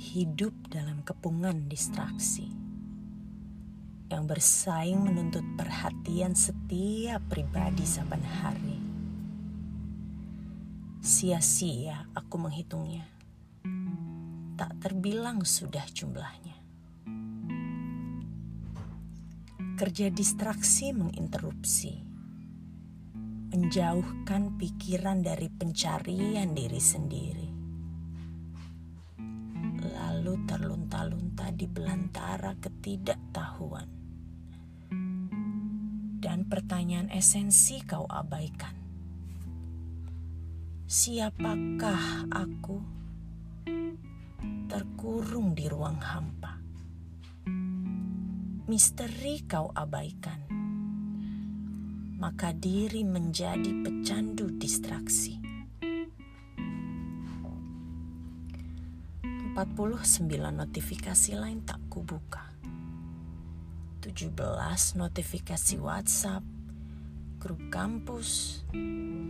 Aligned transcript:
hidup 0.00 0.72
dalam 0.72 1.04
kepungan 1.04 1.68
distraksi 1.68 2.48
yang 4.08 4.24
bersaing 4.24 4.96
menuntut 4.96 5.44
perhatian 5.60 6.32
setiap 6.32 7.20
pribadi 7.28 7.84
saban 7.84 8.24
hari. 8.24 8.80
Sia-sia 11.04 12.08
aku 12.16 12.40
menghitungnya. 12.40 13.04
Tak 14.56 14.80
terbilang 14.80 15.44
sudah 15.44 15.84
jumlahnya. 15.92 16.56
Kerja 19.76 20.08
distraksi 20.08 20.96
menginterupsi, 20.96 21.92
menjauhkan 23.52 24.56
pikiran 24.56 25.20
dari 25.20 25.52
pencarian 25.52 26.56
diri 26.56 26.80
sendiri 26.80 27.49
terlunta-lunta 30.50 31.54
di 31.54 31.70
belantara 31.70 32.58
ketidaktahuan. 32.58 33.86
Dan 36.18 36.50
pertanyaan 36.50 37.06
esensi 37.14 37.78
kau 37.86 38.02
abaikan. 38.10 38.74
Siapakah 40.90 42.26
aku 42.34 42.82
terkurung 44.66 45.54
di 45.54 45.70
ruang 45.70 46.02
hampa? 46.02 46.58
Misteri 48.66 49.46
kau 49.46 49.70
abaikan. 49.70 50.50
Maka 52.18 52.50
diri 52.52 53.06
menjadi 53.06 53.70
pecandu 53.86 54.50
distraksi. 54.58 55.39
49 59.50 60.30
notifikasi 60.54 61.34
lain 61.34 61.66
tak 61.66 61.82
kubuka. 61.90 62.54
17 63.98 64.30
notifikasi 64.94 65.74
WhatsApp, 65.82 66.46
grup 67.42 67.58
kampus, 67.66 68.62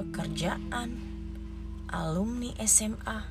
pekerjaan, 0.00 0.96
alumni 1.92 2.56
SMA, 2.64 3.28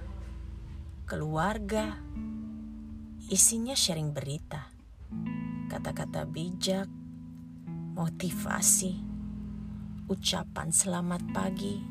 keluarga. 1.09 1.97
Isinya 3.33 3.73
sharing 3.73 4.13
berita, 4.13 4.69
kata-kata 5.73 6.30
bijak, 6.30 6.86
motivasi, 7.97 8.94
ucapan 10.06 10.69
selamat 10.69 11.33
pagi, 11.33 11.81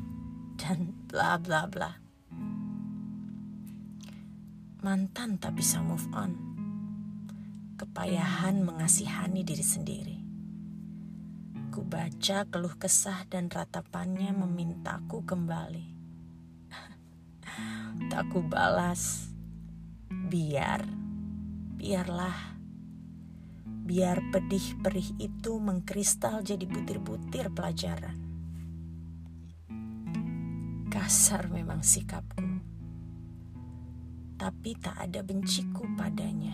dan 0.55 0.95
bla 1.11 1.35
bla 1.35 1.67
bla 1.67 2.04
mantan 4.85 5.41
tak 5.41 5.57
bisa 5.57 5.81
move 5.81 6.05
on. 6.13 6.37
Kepayahan 7.73 8.61
mengasihani 8.61 9.41
diri 9.41 9.65
sendiri. 9.65 10.17
Ku 11.73 11.81
baca 11.81 12.45
keluh 12.45 12.77
kesah 12.77 13.25
dan 13.25 13.49
ratapannya 13.49 14.29
memintaku 14.37 15.25
kembali. 15.25 15.89
tak 18.13 18.29
ku 18.29 18.45
balas. 18.45 19.33
Biar, 20.29 20.85
biarlah. 21.81 22.53
Biar 23.65 24.21
pedih 24.29 24.77
perih 24.85 25.17
itu 25.17 25.57
mengkristal 25.57 26.45
jadi 26.45 26.69
butir-butir 26.69 27.49
pelajaran. 27.49 28.21
Kasar 30.93 31.49
memang 31.49 31.81
sikapku 31.81 32.44
tapi 34.45 34.77
tak 34.77 34.93
ada 35.01 35.25
benciku 35.25 35.89
padanya. 35.97 36.53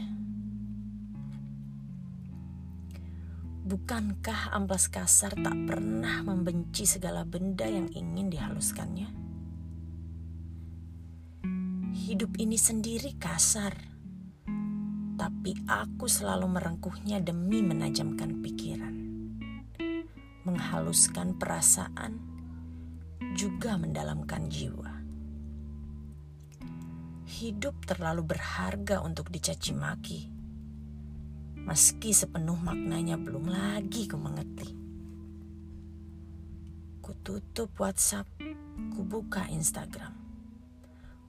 Bukankah 3.68 4.56
amplas 4.56 4.88
kasar 4.88 5.36
tak 5.36 5.52
pernah 5.68 6.24
membenci 6.24 6.88
segala 6.88 7.28
benda 7.28 7.68
yang 7.68 7.92
ingin 7.92 8.32
dihaluskannya? 8.32 9.12
Hidup 12.08 12.32
ini 12.40 12.56
sendiri 12.56 13.20
kasar, 13.20 13.76
tapi 15.20 15.52
aku 15.68 16.08
selalu 16.08 16.48
merengkuhnya 16.48 17.20
demi 17.20 17.60
menajamkan 17.60 18.40
pikiran, 18.40 18.96
menghaluskan 20.48 21.36
perasaan, 21.36 22.24
juga 23.36 23.76
mendalamkan 23.76 24.48
jiwa 24.48 25.01
hidup 27.32 27.88
terlalu 27.88 28.36
berharga 28.36 29.00
untuk 29.00 29.32
dicaci 29.32 29.72
maki. 29.72 30.28
Meski 31.64 32.12
sepenuh 32.12 32.60
maknanya 32.60 33.16
belum 33.16 33.48
lagi 33.48 34.12
ku 34.12 34.20
mengerti. 34.20 34.68
Ku 37.00 37.16
tutup 37.24 37.72
WhatsApp, 37.80 38.28
ku 38.92 39.08
buka 39.08 39.48
Instagram. 39.48 40.12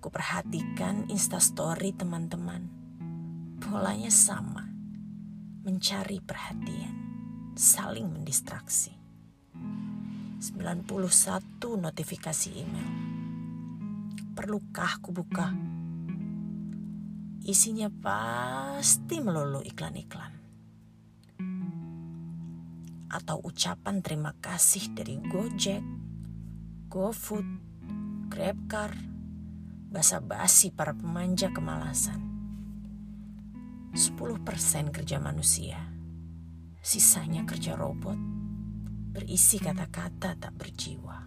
Ku 0.03 0.11
perhatikan 0.11 1.07
instastory 1.07 1.95
teman-teman. 1.95 2.67
Polanya 3.63 4.11
sama. 4.11 4.67
Mencari 5.63 6.19
perhatian, 6.19 6.97
saling 7.55 8.11
mendistraksi. 8.11 8.91
91 10.43 10.83
notifikasi 11.79 12.51
email. 12.59 12.91
Perlukah 14.35 14.99
ku 14.99 15.15
buka 15.15 15.55
Isinya 17.43 17.91
pasti 17.91 19.19
melulu 19.19 19.67
iklan-iklan. 19.67 20.31
Atau 23.11 23.43
ucapan 23.43 23.99
terima 23.99 24.31
kasih 24.39 24.95
dari 24.95 25.19
Gojek, 25.19 25.83
GoFood, 26.87 27.49
GrabCar, 28.31 28.95
basa-basi 29.91 30.71
para 30.71 30.95
pemanja 30.95 31.51
kemalasan. 31.51 32.23
10% 33.91 34.95
kerja 34.95 35.19
manusia, 35.19 35.83
sisanya 36.79 37.43
kerja 37.43 37.75
robot, 37.75 38.23
berisi 39.19 39.59
kata-kata 39.59 40.39
tak 40.39 40.55
berjiwa. 40.55 41.27